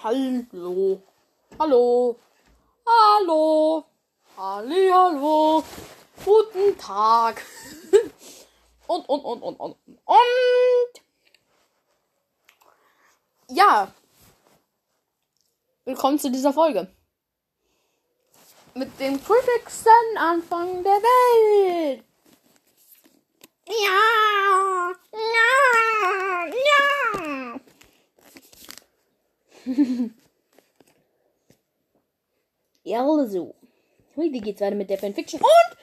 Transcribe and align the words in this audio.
Hallo. 0.00 1.02
Hallo. 1.58 2.16
Hallo. 2.86 3.84
Halli, 4.36 4.90
hallo. 4.92 5.64
Guten 6.24 6.78
Tag. 6.78 7.42
und, 8.86 9.08
und, 9.08 9.24
und, 9.24 9.42
und, 9.42 9.58
und. 9.58 9.76
Und. 10.04 10.94
Ja. 13.48 13.92
Willkommen 15.84 16.20
zu 16.20 16.30
dieser 16.30 16.52
Folge. 16.52 16.88
Mit 18.74 19.00
dem 19.00 19.20
kritischsten 19.20 20.16
Anfang 20.16 20.84
der 20.84 20.92
Welt. 20.92 22.04
Ja. 23.66 24.92
Ja. 25.12 26.46
Ja. 26.46 26.97
ja, 32.84 33.04
also. 33.04 33.54
Heute 34.16 34.40
geht's 34.40 34.60
weiter 34.60 34.76
mit 34.76 34.88
der 34.90 34.98
Fanfiction 34.98 35.40
und 35.40 35.76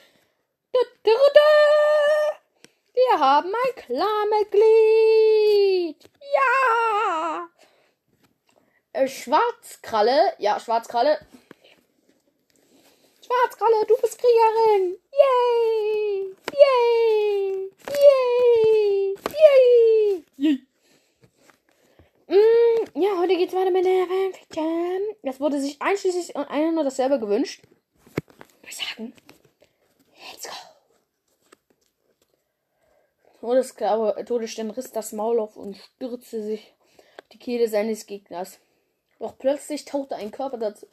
wir 2.94 3.18
haben 3.20 3.52
ein 3.54 3.74
Klarmitglied. 3.76 4.60
Ja. 6.34 7.48
Äh, 8.92 9.08
Schwarzkralle, 9.08 10.34
ja, 10.38 10.58
Schwarzkralle. 10.58 11.18
Schwarzkralle, 13.24 13.86
du 13.86 13.96
bist 14.02 14.18
Kriegerin. 14.18 14.98
Yay! 15.12 16.34
Yay! 16.52 17.70
Yay! 17.88 19.14
Yay! 19.38 20.24
Yay! 20.36 20.66
Mm, 22.28 23.00
ja, 23.00 23.16
heute 23.18 23.36
geht's 23.36 23.54
weiter 23.54 23.70
mit 23.70 23.84
der 23.84 24.06
Das 25.36 25.40
wurde 25.42 25.60
sich 25.60 25.82
einschließlich 25.82 26.34
einer 26.34 26.72
nur 26.72 26.82
dasselbe 26.82 27.20
gewünscht. 27.20 27.62
Wir 28.62 28.72
sagen, 28.72 29.12
let's 30.32 30.48
go. 30.48 30.54
Todesklaue, 33.40 34.24
Todesstern 34.24 34.70
riss 34.70 34.92
das 34.92 35.12
Maul 35.12 35.38
auf 35.40 35.58
und 35.58 35.76
stürzte 35.76 36.42
sich 36.42 36.72
die 37.34 37.38
Kehle 37.38 37.68
seines 37.68 38.06
Gegners. 38.06 38.58
Doch 39.18 39.36
plötzlich 39.36 39.84
tauchte 39.84 40.16
ein 40.16 40.30
Körper 40.30 40.56
dazu, 40.56 40.86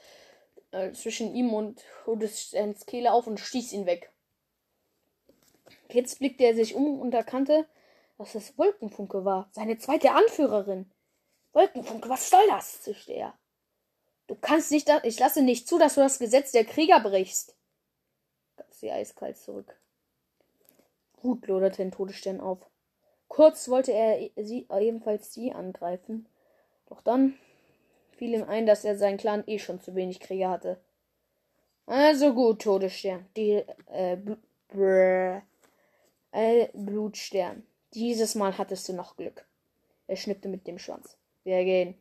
äh, 0.72 0.92
zwischen 0.92 1.34
ihm 1.34 1.54
und 1.54 1.82
Todessterns 2.04 2.86
Kehle 2.86 3.14
auf 3.14 3.28
und 3.28 3.40
stieß 3.40 3.72
ihn 3.72 3.86
weg. 3.86 4.12
Jetzt 5.90 6.20
blickte 6.20 6.44
er 6.44 6.54
sich 6.54 6.76
um 6.76 7.00
und 7.00 7.14
erkannte, 7.14 7.66
dass 8.18 8.36
es 8.36 8.58
Wolkenfunke 8.58 9.24
war, 9.24 9.48
seine 9.54 9.78
zweite 9.78 10.12
Anführerin. 10.12 10.92
Wolkenfunke, 11.54 12.10
was 12.10 12.30
soll 12.30 12.46
das? 12.50 12.82
zischte 12.82 13.14
er. 13.14 13.34
Du 14.28 14.36
kannst 14.36 14.72
nicht, 14.72 14.88
da 14.88 15.02
ich 15.04 15.20
lasse 15.20 15.42
nicht 15.42 15.68
zu, 15.68 15.78
dass 15.78 15.96
du 15.96 16.02
das 16.02 16.20
Gesetz 16.20 16.52
der 16.52 16.66
Krieger 16.66 17.00
brichst. 17.00 17.56
Gab 18.56 18.74
sie 18.74 18.92
eiskalt 18.92 19.38
zurück. 19.38 19.76
Gut 21.22 21.48
loderte 21.48 21.78
den 21.78 21.92
Todesstern 21.92 22.40
auf. 22.40 22.60
Kurz 23.28 23.68
wollte 23.70 23.92
er 23.92 24.30
sie 24.36 24.68
ebenfalls 24.70 25.34
sie 25.34 25.52
angreifen, 25.52 26.28
doch 26.88 27.02
dann 27.02 27.38
fiel 28.12 28.34
ihm 28.34 28.44
ein, 28.44 28.66
dass 28.66 28.86
er 28.86 28.98
seinen 28.98 29.18
Clan 29.18 29.44
eh 29.48 29.58
schon 29.58 29.82
zu 29.82 29.96
wenig 29.96 30.20
Krieger 30.20 30.50
hatte. 30.50 30.80
Also 31.86 32.34
gut, 32.34 32.62
Todesstern, 32.62 33.26
die 33.36 33.64
äh, 33.88 34.18
Bl 34.68 35.42
äh, 36.32 36.68
Blutstern. 36.74 37.66
Dieses 37.94 38.36
Mal 38.36 38.58
hattest 38.58 38.88
du 38.88 38.94
noch 38.94 39.18
Glück. 39.18 39.46
Er 40.08 40.16
schnippte 40.16 40.48
mit 40.48 40.68
dem 40.68 40.80
Schwanz. 40.80 41.18
Wir 41.44 41.64
gehen. 41.64 41.96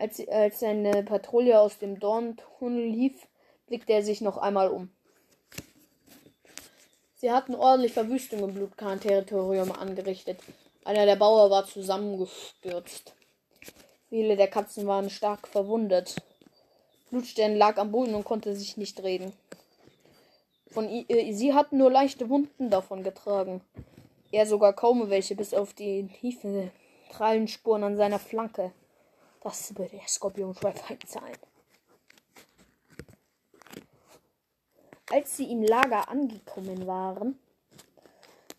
Als, 0.00 0.26
als 0.28 0.60
seine 0.60 1.02
Patrouille 1.02 1.60
aus 1.60 1.76
dem 1.76 2.00
Dorntunnel 2.00 2.86
lief, 2.86 3.28
blickte 3.66 3.92
er 3.92 4.02
sich 4.02 4.22
noch 4.22 4.38
einmal 4.38 4.70
um. 4.70 4.90
Sie 7.16 7.30
hatten 7.30 7.54
ordentlich 7.54 7.92
Verwüstung 7.92 8.42
im 8.42 8.54
Blutkan-Territorium 8.54 9.70
angerichtet. 9.72 10.40
Einer 10.86 11.04
der 11.04 11.16
Bauer 11.16 11.50
war 11.50 11.66
zusammengestürzt. 11.66 13.14
Viele 14.08 14.36
der 14.36 14.48
Katzen 14.48 14.86
waren 14.86 15.10
stark 15.10 15.46
verwundet. 15.46 16.16
Blutstern 17.10 17.56
lag 17.56 17.76
am 17.76 17.92
Boden 17.92 18.14
und 18.14 18.24
konnte 18.24 18.56
sich 18.56 18.78
nicht 18.78 19.02
reden. 19.02 19.34
Von 20.70 20.88
äh, 20.88 21.32
sie 21.34 21.52
hatten 21.52 21.76
nur 21.76 21.90
leichte 21.90 22.30
Wunden 22.30 22.70
davon 22.70 23.02
getragen. 23.02 23.60
Er 24.32 24.46
sogar 24.46 24.72
kaum 24.72 25.10
welche, 25.10 25.36
bis 25.36 25.52
auf 25.52 25.74
die 25.74 26.08
tiefe 26.08 26.70
Krallenspuren 27.10 27.84
an 27.84 27.98
seiner 27.98 28.18
Flanke. 28.18 28.72
Das 29.40 29.76
würde 29.76 29.96
der 29.96 30.06
Skorpionschweif 30.06 30.82
sein. 31.06 31.32
Als 35.10 35.36
sie 35.36 35.50
im 35.50 35.62
Lager 35.62 36.08
angekommen 36.08 36.86
waren, 36.86 37.38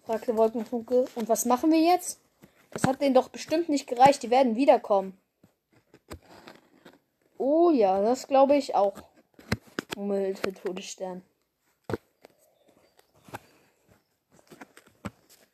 fragte 0.03 0.36
Wolkenfunke, 0.36 1.06
und 1.16 1.30
was 1.30 1.46
machen 1.46 1.72
wir 1.72 1.80
jetzt? 1.80 2.20
Das 2.72 2.84
hat 2.84 3.02
denen 3.02 3.14
doch 3.14 3.30
bestimmt 3.30 3.70
nicht 3.70 3.88
gereicht, 3.88 4.24
die 4.24 4.30
werden 4.30 4.56
wiederkommen. 4.56 5.18
Oh 7.38 7.70
ja, 7.72 8.02
das 8.02 8.28
glaube 8.28 8.56
ich 8.56 8.75
auch, 8.75 8.96
murmelte 9.96 10.53
Todesstern. 10.53 11.24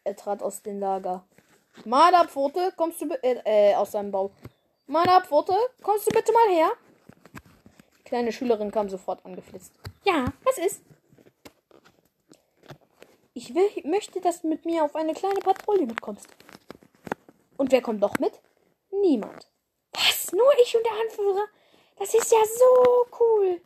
Er 0.03 0.16
trat 0.16 0.41
aus 0.41 0.61
dem 0.61 0.79
Lager. 0.79 1.25
Marderpfote, 1.85 2.73
kommst 2.75 3.01
du 3.01 3.09
äh, 3.21 3.71
äh, 3.71 3.75
aus 3.75 3.91
seinem 3.91 4.11
Bau. 4.11 4.31
Marderpfote, 4.87 5.53
kommst 5.81 6.07
du 6.07 6.11
bitte 6.11 6.31
mal 6.31 6.49
her? 6.49 6.71
Die 7.99 8.03
kleine 8.03 8.31
Schülerin 8.31 8.71
kam 8.71 8.87
sofort 8.87 9.25
angeflitzt. 9.25 9.73
Ja, 10.05 10.25
was 10.43 10.57
ist? 10.57 10.81
Ich 13.33 13.53
will, 13.53 13.69
möchte, 13.83 14.21
dass 14.21 14.41
du 14.41 14.47
mit 14.47 14.65
mir 14.65 14.85
auf 14.85 14.95
eine 14.95 15.13
kleine 15.13 15.41
Patrouille 15.41 15.85
mitkommst. 15.85 16.27
Und 17.57 17.71
wer 17.73 17.81
kommt 17.81 18.01
doch 18.01 18.17
mit? 18.19 18.39
Niemand. 18.91 19.49
Was? 19.93 20.31
Nur 20.31 20.49
ich 20.63 20.75
und 20.77 20.85
der 20.85 20.93
Anführer? 20.93 21.47
Das 21.99 22.13
ist 22.13 22.31
ja 22.31 22.39
so 22.45 23.05
cool. 23.19 23.61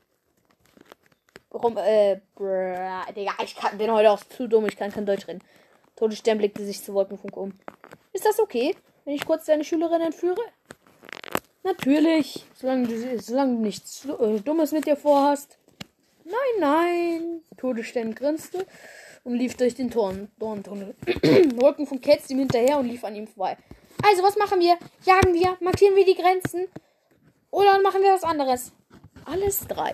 Warum, 1.51 1.77
äh, 1.77 2.19
brr, 2.33 3.05
Digga, 3.15 3.33
ich 3.43 3.55
kann, 3.55 3.77
bin 3.77 3.91
heute 3.91 4.09
auch 4.09 4.23
zu 4.23 4.47
dumm, 4.47 4.65
ich 4.65 4.75
kann 4.75 4.91
kein 4.91 5.05
Deutsch 5.05 5.27
reden. 5.27 5.43
Todesstern 5.95 6.39
blickte 6.39 6.65
sich 6.65 6.83
zu 6.83 6.95
Wolkenfunk 6.95 7.37
um. 7.37 7.59
Ist 8.11 8.25
das 8.25 8.39
okay, 8.39 8.75
wenn 9.05 9.13
ich 9.13 9.25
kurz 9.25 9.45
deine 9.45 9.63
Schülerin 9.63 10.01
entführe? 10.01 10.41
Natürlich, 11.63 12.45
solange 12.55 12.87
du, 12.87 13.19
solange 13.19 13.55
du 13.55 13.61
nichts 13.61 14.05
äh, 14.05 14.39
Dummes 14.39 14.71
mit 14.71 14.87
dir 14.87 14.95
vorhast. 14.95 15.57
Nein, 16.25 16.59
nein. 16.59 17.41
Todesstern 17.57 18.15
grinste 18.15 18.65
und 19.23 19.35
lief 19.35 19.55
durch 19.55 19.75
den 19.75 19.89
Dorn 19.89 20.29
Dorntunnel. 20.39 20.95
Wolkenfunk 21.55 22.01
ketzte 22.01 22.33
ihm 22.33 22.39
hinterher 22.39 22.79
und 22.79 22.87
lief 22.87 23.03
an 23.03 23.15
ihm 23.15 23.27
vorbei. 23.27 23.57
Also, 24.03 24.23
was 24.23 24.37
machen 24.37 24.59
wir? 24.59 24.77
Jagen 25.05 25.33
wir? 25.33 25.57
Markieren 25.59 25.95
wir 25.95 26.05
die 26.05 26.15
Grenzen? 26.15 26.67
Oder 27.51 27.81
machen 27.81 28.01
wir 28.01 28.13
was 28.13 28.23
anderes? 28.23 28.71
Alles 29.25 29.67
drei, 29.67 29.93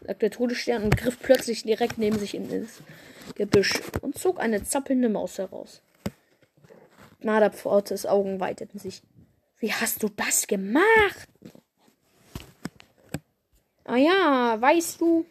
sagte 0.00 0.18
der 0.18 0.30
Todesstern 0.30 0.84
und 0.84 0.96
griff 0.96 1.18
plötzlich 1.20 1.62
direkt 1.62 1.98
neben 1.98 2.18
sich 2.18 2.34
in 2.34 2.48
das 2.48 2.82
Gebüsch 3.36 3.80
und 4.00 4.18
zog 4.18 4.40
eine 4.40 4.64
zappelnde 4.64 5.08
Maus 5.08 5.38
heraus. 5.38 5.82
Marderpfortes 7.22 8.06
Augen 8.06 8.40
weiteten 8.40 8.78
sich. 8.78 9.02
Wie 9.58 9.72
hast 9.72 10.02
du 10.02 10.08
das 10.08 10.46
gemacht? 10.46 11.28
Ah 13.84 13.96
ja, 13.96 14.56
weißt 14.60 15.00
du. 15.00 15.24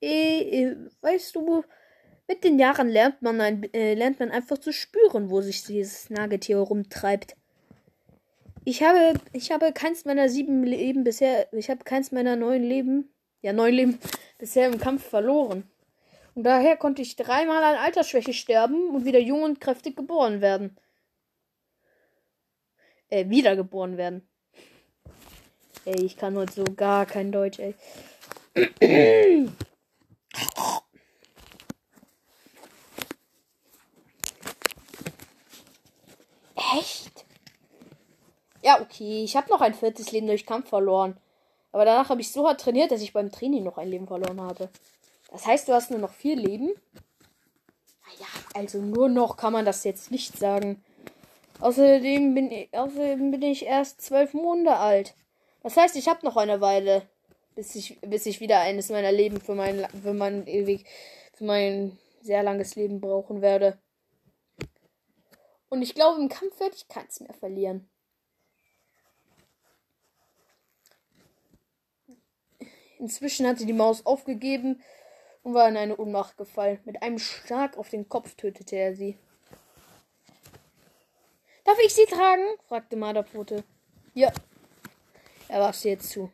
Äh, 0.00 0.76
weißt 1.00 1.34
du, 1.34 1.64
mit 2.28 2.44
den 2.44 2.58
Jahren 2.58 2.88
lernt 2.88 3.20
man, 3.22 3.40
ein, 3.40 3.72
äh, 3.74 3.94
lernt 3.94 4.20
man 4.20 4.30
einfach 4.30 4.58
zu 4.58 4.72
spüren, 4.72 5.30
wo 5.30 5.40
sich 5.40 5.64
dieses 5.64 6.10
Nagetier 6.10 6.58
rumtreibt. 6.58 7.36
Ich 8.64 8.82
habe, 8.82 9.20
ich 9.32 9.50
habe 9.50 9.72
keins 9.72 10.04
meiner 10.04 10.28
sieben 10.28 10.64
Leben 10.64 11.04
bisher, 11.04 11.52
ich 11.52 11.68
habe 11.68 11.84
keins 11.84 12.12
meiner 12.12 12.36
neun 12.36 12.62
Leben, 12.62 13.12
ja 13.42 13.52
neun 13.52 13.74
Leben 13.74 13.98
bisher 14.38 14.68
im 14.68 14.78
Kampf 14.78 15.06
verloren. 15.06 15.70
Und 16.34 16.42
daher 16.44 16.76
konnte 16.76 17.02
ich 17.02 17.16
dreimal 17.16 17.62
an 17.62 17.76
Altersschwäche 17.76 18.32
sterben 18.32 18.90
und 18.90 19.04
wieder 19.04 19.20
jung 19.20 19.42
und 19.42 19.60
kräftig 19.60 19.96
geboren 19.96 20.40
werden. 20.40 20.76
Äh, 23.08 23.28
wiedergeboren 23.28 23.96
werden. 23.96 24.28
Ey, 25.84 26.02
ich 26.04 26.16
kann 26.16 26.36
heute 26.36 26.52
so 26.52 26.64
gar 26.64 27.06
kein 27.06 27.30
Deutsch, 27.30 27.58
ey. 27.60 27.74
Echt? 36.76 37.24
Ja, 38.62 38.80
okay. 38.80 39.22
Ich 39.24 39.36
habe 39.36 39.50
noch 39.50 39.60
ein 39.60 39.74
viertes 39.74 40.10
Leben 40.10 40.26
durch 40.26 40.46
Kampf 40.46 40.70
verloren. 40.70 41.16
Aber 41.70 41.84
danach 41.84 42.08
habe 42.08 42.20
ich 42.20 42.32
so 42.32 42.48
hart 42.48 42.60
trainiert, 42.60 42.90
dass 42.90 43.02
ich 43.02 43.12
beim 43.12 43.30
Training 43.30 43.62
noch 43.62 43.78
ein 43.78 43.88
Leben 43.88 44.06
verloren 44.06 44.40
habe. 44.40 44.70
Das 45.34 45.46
heißt, 45.46 45.66
du 45.66 45.72
hast 45.72 45.90
nur 45.90 45.98
noch 45.98 46.12
vier 46.12 46.36
Leben? 46.36 46.68
Naja, 48.06 48.26
also 48.54 48.80
nur 48.80 49.08
noch 49.08 49.36
kann 49.36 49.52
man 49.52 49.64
das 49.64 49.82
jetzt 49.82 50.12
nicht 50.12 50.38
sagen. 50.38 50.80
Außerdem 51.58 52.36
bin 52.36 52.52
ich, 52.52 52.68
außerdem 52.72 53.32
bin 53.32 53.42
ich 53.42 53.66
erst 53.66 54.00
zwölf 54.00 54.32
Monate 54.32 54.76
alt. 54.76 55.14
Das 55.64 55.76
heißt, 55.76 55.96
ich 55.96 56.06
habe 56.06 56.24
noch 56.24 56.36
eine 56.36 56.60
Weile, 56.60 57.02
bis 57.56 57.74
ich, 57.74 58.00
bis 58.00 58.26
ich 58.26 58.38
wieder 58.38 58.60
eines 58.60 58.90
meiner 58.90 59.10
Leben 59.10 59.40
für 59.40 59.56
mein, 59.56 59.84
für 60.04 60.14
mein 60.14 60.46
ewig, 60.46 60.86
für 61.32 61.42
mein 61.42 61.98
sehr 62.22 62.44
langes 62.44 62.76
Leben 62.76 63.00
brauchen 63.00 63.42
werde. 63.42 63.76
Und 65.68 65.82
ich 65.82 65.96
glaube, 65.96 66.20
im 66.20 66.28
Kampf 66.28 66.60
werde 66.60 66.76
ich 66.76 66.86
keins 66.86 67.18
mehr 67.18 67.34
verlieren. 67.34 67.90
Inzwischen 73.00 73.48
hatte 73.48 73.66
die 73.66 73.72
Maus 73.72 74.06
aufgegeben 74.06 74.80
und 75.44 75.54
war 75.54 75.68
in 75.68 75.76
eine 75.76 75.96
Ohnmacht 75.96 76.36
gefallen. 76.36 76.80
Mit 76.84 77.02
einem 77.02 77.20
Schlag 77.20 77.76
auf 77.78 77.90
den 77.90 78.08
Kopf 78.08 78.34
tötete 78.34 78.74
er 78.74 78.96
sie. 78.96 79.16
Darf 81.64 81.78
ich 81.78 81.94
sie 81.94 82.06
tragen? 82.06 82.42
fragte 82.66 82.96
Marderpfote. 82.96 83.62
Ja. 84.14 84.32
Er 85.48 85.60
warf 85.60 85.76
sie 85.76 85.90
jetzt 85.90 86.10
zu. 86.10 86.32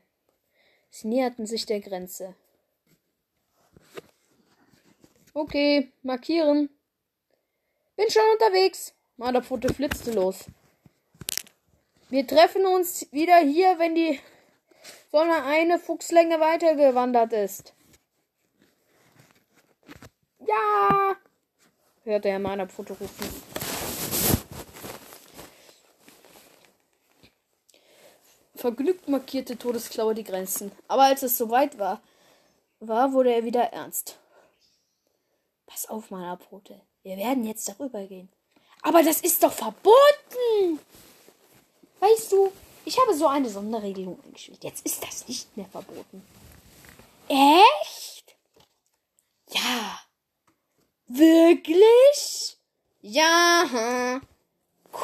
Sie 0.91 1.09
näherten 1.09 1.47
sich 1.47 1.67
der 1.67 1.81
Grenze. 1.81 2.35
Okay, 5.35 5.93
markieren. 6.03 6.71
Bin 7.97 8.11
schon 8.11 8.23
unterwegs. 8.33 8.95
Marderpfote 9.17 9.73
flitzte 9.73 10.13
los. 10.13 10.47
Wir 12.09 12.27
treffen 12.27 12.67
uns 12.67 13.07
wieder 13.13 13.39
hier, 13.39 13.79
wenn 13.79 13.95
die 13.95 14.19
Sonne 15.13 15.45
eine 15.45 15.79
Fuchslänge 15.79 16.41
weitergewandert 16.41 17.33
ist. 17.33 17.75
Ja, 20.41 21.17
hörte 22.05 22.29
Herr 22.31 22.39
Marderpfote 22.39 22.95
rufen. 22.95 23.29
Vergnügt 28.55 29.09
markierte 29.09 29.57
Todesklaue 29.57 30.15
die 30.15 30.25
Grenzen. 30.25 30.71
Aber 30.87 31.05
als 31.05 31.23
es 31.23 31.39
soweit 31.39 31.79
war, 31.79 32.03
war, 32.79 33.13
wurde 33.13 33.33
er 33.33 33.45
wieder 33.45 33.73
ernst. 33.73 34.19
Pass 35.67 35.89
auf, 35.89 36.11
Marderpfote. 36.11 36.81
Wir 37.03 37.17
werden 37.17 37.45
jetzt 37.45 37.69
darüber 37.69 38.05
gehen. 38.05 38.29
Aber 38.83 39.03
das 39.03 39.21
ist 39.21 39.43
doch 39.43 39.53
verboten! 39.53 40.81
Weißt 42.01 42.33
du, 42.33 42.53
ich 42.85 42.99
habe 42.99 43.15
so 43.15 43.27
eine 43.27 43.49
Sonderregelung 43.49 44.23
eingestellt. 44.25 44.65
Jetzt 44.65 44.85
ist 44.85 45.03
das 45.03 45.29
nicht 45.29 45.57
mehr 45.57 45.67
verboten. 45.67 46.23
Echt? 47.29 48.37
Ja. 49.51 50.01
Wirklich? 51.13 52.57
Ja. 53.03 54.21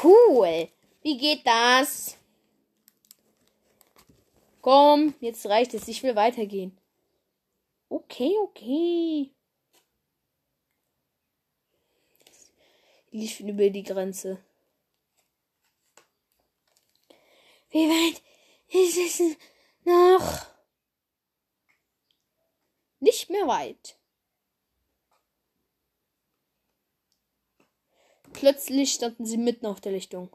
Cool. 0.04 0.68
Wie 1.02 1.18
geht 1.18 1.44
das? 1.44 2.16
Komm, 4.60 5.14
jetzt 5.20 5.46
reicht 5.46 5.74
es. 5.74 5.88
Ich 5.88 6.04
will 6.04 6.14
weitergehen. 6.14 6.78
Okay, 7.88 8.36
okay. 8.40 9.32
Liefen 13.10 13.48
über 13.48 13.68
die 13.70 13.82
Grenze. 13.82 14.38
Wie 17.70 17.88
weit 17.88 18.22
ist 18.68 18.96
es 18.96 19.36
noch? 19.84 20.46
Nicht 23.00 23.28
mehr 23.28 23.48
weit. 23.48 23.96
Plötzlich 28.36 28.92
standen 28.92 29.24
sie 29.24 29.38
mitten 29.38 29.66
auf 29.66 29.80
der 29.80 29.92
Lichtung 29.92 30.28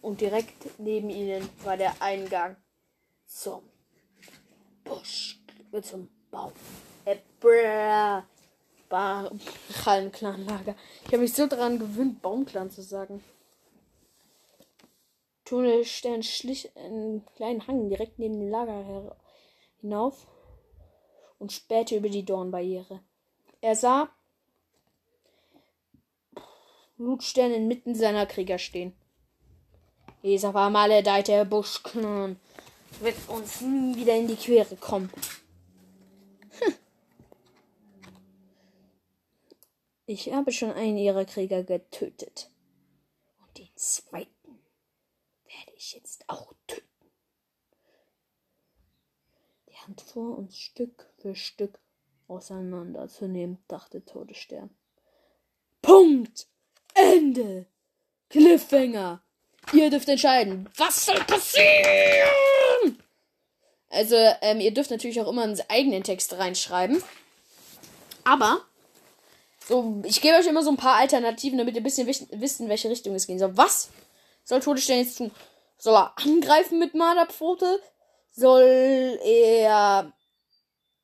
und 0.00 0.20
direkt 0.20 0.78
neben 0.78 1.10
ihnen 1.10 1.48
war 1.64 1.76
der 1.76 2.00
Eingang 2.00 2.56
zum 3.26 3.62
Busch, 4.84 5.38
äh, 5.72 5.82
zum 5.82 6.08
Baum. 6.30 6.52
Äh, 7.04 7.16
Clan-Lager. 10.12 10.76
Ich 11.04 11.08
habe 11.08 11.18
mich 11.18 11.34
so 11.34 11.46
daran 11.46 11.78
gewöhnt, 11.78 12.22
Baumclan 12.22 12.70
zu 12.70 12.82
sagen. 12.82 13.22
Tunnelstern 15.44 16.22
schlich 16.22 16.74
einen 16.76 17.26
kleinen 17.36 17.66
Hang 17.66 17.88
direkt 17.88 18.18
neben 18.18 18.40
dem 18.40 18.48
Lager 18.48 19.16
hinauf 19.80 20.26
und 21.38 21.52
spähte 21.52 21.96
über 21.96 22.08
die 22.08 22.24
Dornbarriere. 22.24 23.00
Er 23.60 23.76
sah 23.76 24.08
Blutstern 26.96 27.52
inmitten 27.52 27.94
seiner 27.94 28.26
Krieger 28.26 28.58
stehen. 28.58 28.94
Dieser 30.22 30.52
vermaledeite 30.52 31.44
Buschknurren 31.44 32.40
wird 33.00 33.16
uns 33.28 33.60
nie 33.60 33.96
wieder 33.96 34.16
in 34.16 34.26
die 34.26 34.36
Quere 34.36 34.76
kommen. 34.76 35.10
Hm. 36.58 36.74
Ich 40.06 40.32
habe 40.32 40.52
schon 40.52 40.72
einen 40.72 40.96
ihrer 40.96 41.24
Krieger 41.24 41.62
getötet. 41.62 42.50
Und 43.38 43.58
den 43.58 43.68
zweiten 43.76 44.58
werde 45.44 45.72
ich 45.76 45.92
jetzt 45.92 46.24
auch 46.28 46.54
töten. 46.66 46.86
Die 49.68 49.76
Hand 49.76 50.00
vor 50.00 50.38
uns 50.38 50.56
Stück 50.56 51.12
für 51.18 51.34
Stück 51.34 51.78
auseinanderzunehmen, 52.26 53.58
dachte 53.68 54.04
Todesstern. 54.04 54.70
Punkt! 55.82 56.48
Ende! 56.96 57.66
Cliffhanger! 58.30 59.22
Ihr 59.72 59.90
dürft 59.90 60.08
entscheiden. 60.08 60.68
Was 60.76 61.06
soll 61.06 61.18
passieren? 61.24 63.02
Also, 63.90 64.16
ähm, 64.40 64.60
ihr 64.60 64.72
dürft 64.72 64.90
natürlich 64.90 65.20
auch 65.20 65.28
immer 65.28 65.42
einen 65.42 65.60
eigenen 65.68 66.02
Text 66.02 66.32
reinschreiben. 66.34 67.02
Aber, 68.24 68.60
so, 69.66 70.02
ich 70.04 70.20
gebe 70.20 70.36
euch 70.36 70.46
immer 70.46 70.62
so 70.62 70.70
ein 70.70 70.76
paar 70.76 70.96
Alternativen, 70.96 71.58
damit 71.58 71.74
ihr 71.74 71.80
ein 71.80 71.84
bisschen 71.84 72.06
wisst, 72.06 72.60
in 72.60 72.68
welche 72.68 72.90
Richtung 72.90 73.14
es 73.14 73.26
gehen 73.26 73.38
soll. 73.38 73.56
Was 73.56 73.90
soll 74.44 74.60
Todesstern 74.60 74.98
jetzt 74.98 75.18
tun? 75.18 75.30
Soll 75.78 75.94
er 75.94 76.12
angreifen 76.18 76.78
mit 76.78 76.94
Marderpfote? 76.94 77.80
Soll 78.30 79.18
er 79.24 80.12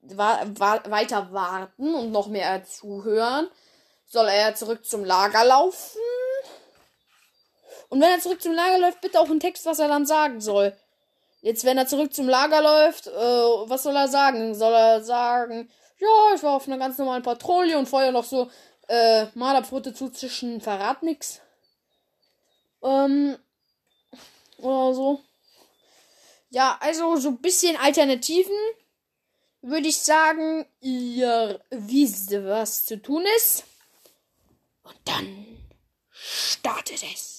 wa 0.02 0.42
wa 0.54 0.82
weiter 0.88 1.32
warten 1.32 1.94
und 1.94 2.12
noch 2.12 2.28
mehr 2.28 2.64
zuhören? 2.64 3.48
Soll 4.12 4.28
er 4.28 4.54
zurück 4.54 4.84
zum 4.84 5.06
Lager 5.06 5.42
laufen? 5.42 5.98
Und 7.88 7.98
wenn 8.02 8.10
er 8.10 8.20
zurück 8.20 8.42
zum 8.42 8.52
Lager 8.52 8.78
läuft, 8.78 9.00
bitte 9.00 9.18
auch 9.18 9.30
einen 9.30 9.40
Text, 9.40 9.64
was 9.64 9.78
er 9.78 9.88
dann 9.88 10.04
sagen 10.04 10.42
soll. 10.42 10.76
Jetzt, 11.40 11.64
wenn 11.64 11.78
er 11.78 11.86
zurück 11.86 12.12
zum 12.12 12.28
Lager 12.28 12.60
läuft, 12.60 13.06
äh, 13.06 13.10
was 13.10 13.84
soll 13.84 13.96
er 13.96 14.08
sagen? 14.08 14.54
Soll 14.54 14.74
er 14.74 15.02
sagen, 15.02 15.70
ja, 15.98 16.34
ich 16.34 16.42
war 16.42 16.56
auf 16.56 16.66
einer 16.66 16.76
ganz 16.76 16.98
normalen 16.98 17.22
Patrouille 17.22 17.78
und 17.78 17.88
vorher 17.88 18.12
noch 18.12 18.24
so, 18.24 18.50
äh, 18.86 19.28
Marderpfote 19.32 19.94
zuzischen, 19.94 20.60
verrat 20.60 21.02
nix. 21.02 21.40
Ähm, 22.82 23.38
oder 24.58 24.92
so. 24.92 25.20
Ja, 26.50 26.76
also 26.82 27.16
so 27.16 27.30
ein 27.30 27.40
bisschen 27.40 27.78
Alternativen 27.78 28.52
würde 29.62 29.88
ich 29.88 29.96
sagen, 29.96 30.66
ihr 30.80 31.62
wisst, 31.70 32.30
was 32.32 32.84
zu 32.84 33.00
tun 33.00 33.24
ist. 33.38 33.64
Und 34.82 34.96
dann 35.04 35.46
startet 36.10 37.02
es. 37.02 37.31